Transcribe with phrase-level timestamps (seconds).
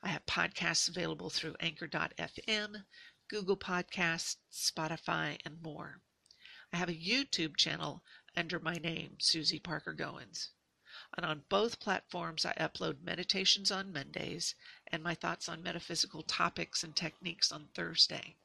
[0.01, 2.85] I have podcasts available through Anchor.fm,
[3.27, 5.99] Google Podcasts, Spotify, and more.
[6.73, 8.03] I have a YouTube channel
[8.37, 10.49] under my name, Susie Parker Goins.
[11.15, 14.55] And on both platforms, I upload meditations on Mondays
[14.87, 18.35] and my thoughts on metaphysical topics and techniques on Thursday.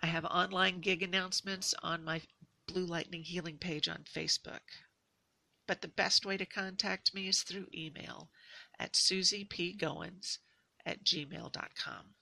[0.00, 2.22] I have online gig announcements on my
[2.66, 4.60] Blue Lightning Healing page on Facebook.
[5.66, 8.30] But the best way to contact me is through email
[8.78, 10.38] at susiepgoins
[10.84, 12.14] at gmail.com.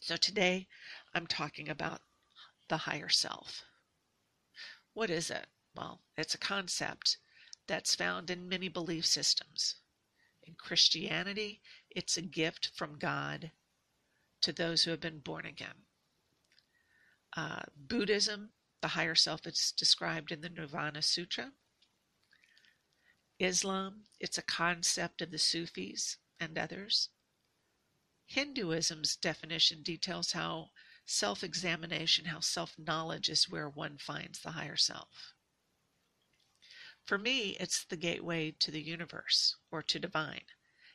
[0.00, 0.68] So today
[1.14, 2.00] I'm talking about
[2.68, 3.64] the higher self.
[4.96, 5.46] What is it?
[5.74, 7.18] Well, it's a concept
[7.66, 9.74] that's found in many belief systems.
[10.42, 13.50] In Christianity, it's a gift from God
[14.40, 15.84] to those who have been born again.
[17.36, 21.52] Uh, Buddhism, the higher self is described in the Nirvana Sutra.
[23.38, 27.10] Islam, it's a concept of the Sufis and others.
[28.24, 30.70] Hinduism's definition details how
[31.06, 35.34] self examination, how self knowledge is where one finds the higher self.
[37.04, 40.42] For me, it's the gateway to the universe or to divine.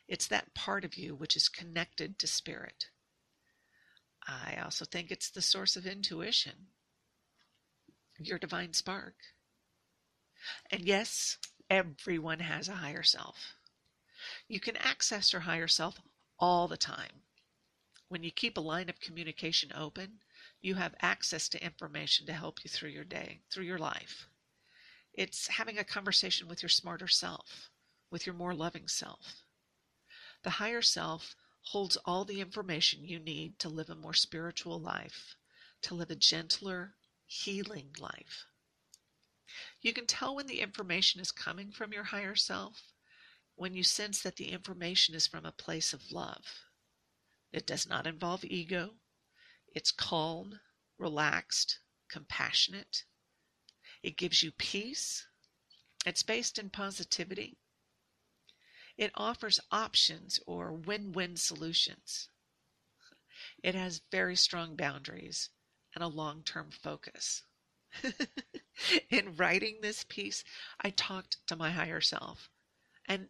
[0.06, 2.90] It's that part of you which is connected to spirit.
[4.26, 6.68] I also think it's the source of intuition,
[8.18, 9.14] your divine spark.
[10.70, 11.38] And yes,
[11.70, 13.54] everyone has a higher self.
[14.48, 15.98] You can access your higher self
[16.38, 17.22] all the time.
[18.12, 20.20] When you keep a line of communication open,
[20.60, 24.28] you have access to information to help you through your day, through your life.
[25.14, 27.70] It's having a conversation with your smarter self,
[28.10, 29.46] with your more loving self.
[30.42, 35.34] The higher self holds all the information you need to live a more spiritual life,
[35.80, 38.44] to live a gentler, healing life.
[39.80, 42.92] You can tell when the information is coming from your higher self
[43.54, 46.44] when you sense that the information is from a place of love.
[47.52, 48.94] It does not involve ego.
[49.74, 50.60] It's calm,
[50.96, 53.04] relaxed, compassionate.
[54.02, 55.26] It gives you peace.
[56.06, 57.58] It's based in positivity.
[58.96, 62.30] It offers options or win win solutions.
[63.62, 65.50] It has very strong boundaries
[65.94, 67.42] and a long term focus.
[69.10, 70.42] in writing this piece,
[70.80, 72.50] I talked to my higher self,
[73.06, 73.28] and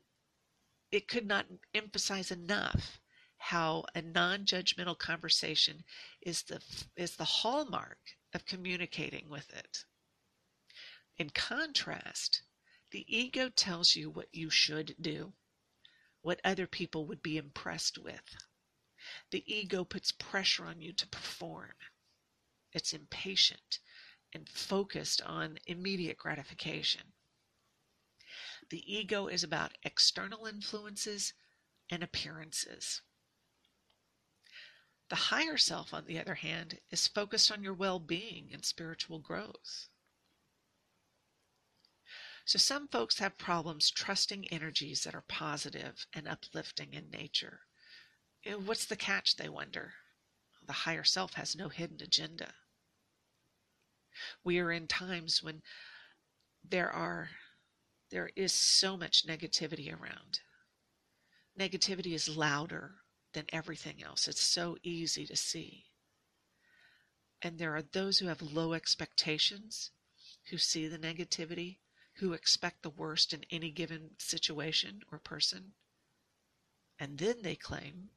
[0.92, 3.01] it could not emphasize enough
[3.46, 5.82] how a non-judgmental conversation
[6.20, 6.62] is the
[6.96, 7.98] is the hallmark
[8.32, 9.84] of communicating with it.
[11.18, 12.42] In contrast,
[12.92, 15.32] the ego tells you what you should do,
[16.20, 18.36] what other people would be impressed with.
[19.32, 21.74] The ego puts pressure on you to perform.
[22.72, 23.80] It's impatient
[24.32, 27.12] and focused on immediate gratification.
[28.70, 31.34] The ego is about external influences
[31.90, 33.02] and appearances.
[35.12, 39.18] The higher self, on the other hand, is focused on your well being and spiritual
[39.18, 39.90] growth.
[42.46, 47.60] So, some folks have problems trusting energies that are positive and uplifting in nature.
[48.64, 49.92] What's the catch, they wonder?
[50.66, 52.54] The higher self has no hidden agenda.
[54.42, 55.60] We are in times when
[56.64, 57.28] there are
[58.08, 60.40] there is so much negativity around.
[61.60, 63.01] Negativity is louder
[63.32, 64.28] than everything else.
[64.28, 65.84] It's so easy to see.
[67.42, 69.90] And there are those who have low expectations,
[70.50, 71.78] who see the negativity,
[72.16, 75.72] who expect the worst in any given situation or person.
[76.98, 78.10] And then they claim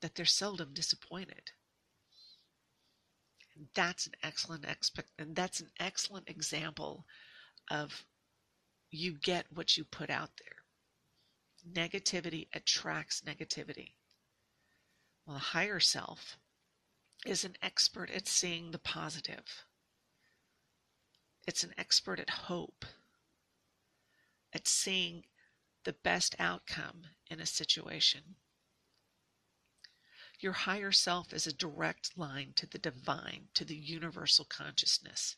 [0.00, 1.50] that they're seldom disappointed.
[3.56, 7.04] And that's an excellent expect and that's an excellent example
[7.70, 8.06] of
[8.90, 10.56] you get what you put out there.
[11.70, 13.92] Negativity attracts negativity.
[15.26, 16.38] Well, the higher self
[17.24, 19.64] is an expert at seeing the positive.
[21.46, 22.84] It's an expert at hope,
[24.52, 25.24] at seeing
[25.84, 28.36] the best outcome in a situation.
[30.40, 35.36] Your higher self is a direct line to the divine, to the universal consciousness.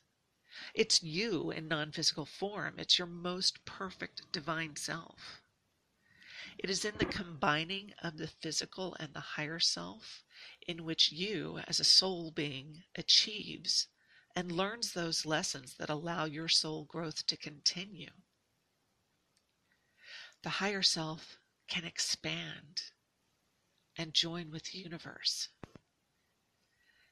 [0.74, 5.41] It's you in non physical form, it's your most perfect divine self.
[6.58, 10.22] It is in the combining of the physical and the higher self
[10.66, 13.88] in which you, as a soul being, achieves
[14.34, 18.10] and learns those lessons that allow your soul growth to continue.
[20.42, 21.38] The higher self
[21.68, 22.82] can expand
[23.96, 25.48] and join with the universe.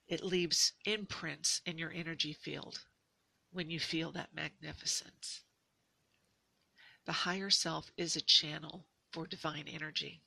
[0.08, 2.84] It leaves imprints in your energy field
[3.52, 5.42] when you feel that magnificence.
[7.04, 10.22] The higher self is a channel for divine energy,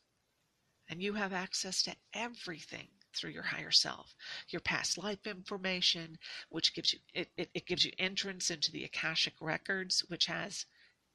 [0.89, 4.15] and you have access to everything through your higher self
[4.49, 6.17] your past life information
[6.49, 10.65] which gives you it, it, it gives you entrance into the akashic records which has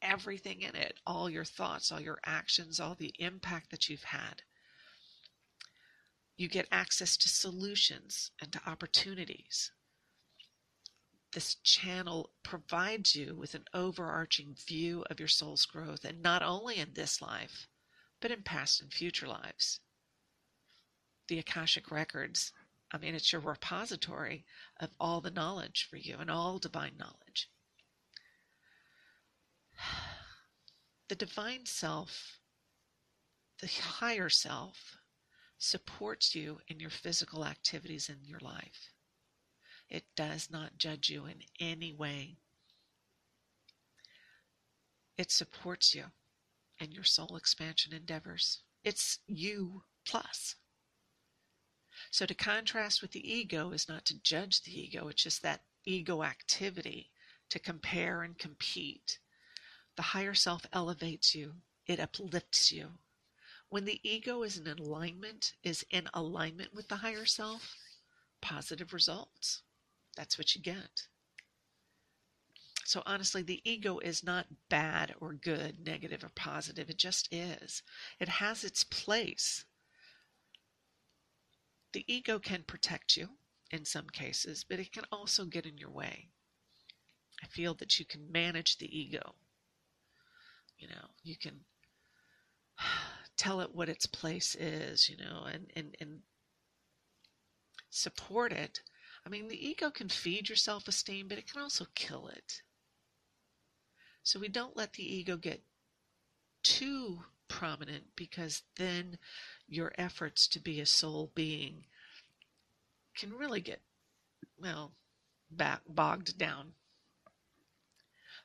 [0.00, 4.42] everything in it all your thoughts all your actions all the impact that you've had.
[6.36, 9.72] You get access to solutions and to opportunities
[11.32, 16.76] this channel provides you with an overarching view of your soul's growth and not only
[16.76, 17.68] in this life
[18.20, 19.80] but in past and future lives
[21.28, 22.52] the Akashic Records.
[22.90, 24.44] I mean, it's your repository
[24.80, 27.48] of all the knowledge for you and all divine knowledge.
[31.08, 32.38] The divine self,
[33.60, 34.98] the higher self,
[35.56, 38.92] supports you in your physical activities in your life.
[39.88, 42.36] It does not judge you in any way.
[45.16, 46.04] It supports you
[46.78, 48.62] in your soul expansion endeavors.
[48.84, 50.56] It's you plus.
[52.10, 55.64] So to contrast with the ego is not to judge the ego, it's just that
[55.84, 57.10] ego activity
[57.48, 59.18] to compare and compete.
[59.96, 61.54] The higher self elevates you,
[61.86, 62.98] it uplifts you.
[63.68, 67.76] When the ego is in alignment, is in alignment with the higher self,
[68.40, 69.62] positive results.
[70.18, 71.06] That's what you get.
[72.84, 76.90] So honestly, the ego is not bad or good, negative or positive.
[76.90, 77.84] It just is.
[78.18, 79.64] It has its place.
[81.92, 83.28] The ego can protect you
[83.70, 86.30] in some cases, but it can also get in your way.
[87.40, 89.36] I feel that you can manage the ego.
[90.78, 91.60] You know, you can
[93.36, 96.22] tell it what its place is, you know, and, and, and
[97.88, 98.82] support it.
[99.26, 102.62] I mean, the ego can feed your self esteem, but it can also kill it.
[104.22, 105.62] So we don't let the ego get
[106.62, 109.18] too prominent because then
[109.66, 111.86] your efforts to be a soul being
[113.16, 113.80] can really get,
[114.60, 114.92] well,
[115.50, 116.72] back, bogged down.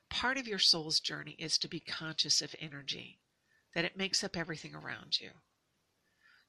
[0.09, 3.19] Part of your soul's journey is to be conscious of energy,
[3.73, 5.31] that it makes up everything around you.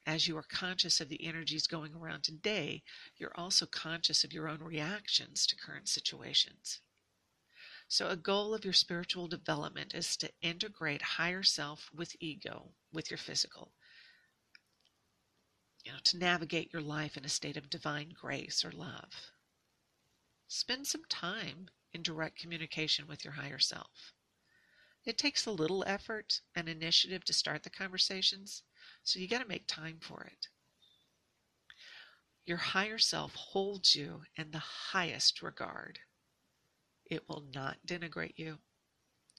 [0.07, 2.83] As you are conscious of the energies going around today,
[3.17, 6.81] you're also conscious of your own reactions to current situations.
[7.89, 13.11] So, a goal of your spiritual development is to integrate higher self with ego, with
[13.11, 13.73] your physical.
[15.85, 19.33] You know, to navigate your life in a state of divine grace or love.
[20.49, 24.13] Spend some time in direct communication with your higher self.
[25.05, 28.63] It takes a little effort and initiative to start the conversations,
[29.05, 30.49] so you got to make time for it.
[32.47, 36.01] Your higher self holds you in the highest regard.
[37.07, 38.59] It will not denigrate you.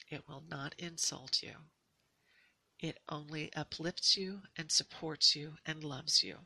[0.09, 1.53] It will not insult you.
[2.79, 6.37] It only uplifts you and supports you and loves you.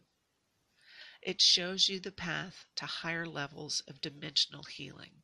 [1.21, 5.23] It shows you the path to higher levels of dimensional healing.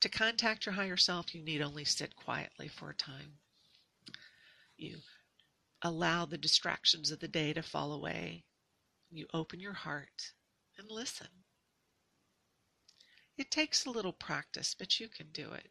[0.00, 3.38] To contact your higher self, you need only sit quietly for a time.
[4.76, 4.98] You
[5.84, 8.44] allow the distractions of the day to fall away.
[9.10, 10.32] You open your heart
[10.78, 11.28] and listen.
[13.36, 15.70] It takes a little practice, but you can do it.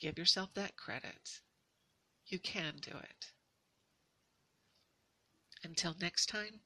[0.00, 1.40] Give yourself that credit.
[2.26, 3.32] You can do it.
[5.62, 6.60] Until next time,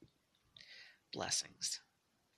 [1.13, 1.81] blessings.